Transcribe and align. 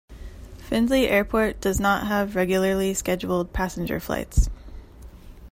Findlay 0.57 1.07
Airport 1.07 1.61
does 1.61 1.79
not 1.79 2.07
have 2.07 2.35
regularly 2.35 2.95
scheduled 2.95 3.53
passenger 3.53 3.99
flights. 3.99 4.49